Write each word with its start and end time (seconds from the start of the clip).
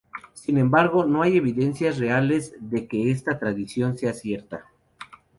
Sin 0.33 0.57
embargo 0.57 1.05
no 1.05 1.21
hay 1.21 1.37
evidencias 1.37 1.99
reales 1.99 2.55
de 2.59 2.87
que 2.87 3.11
esta 3.11 3.37
tradición 3.37 3.99
sea 3.99 4.15
cierta. 4.15 4.65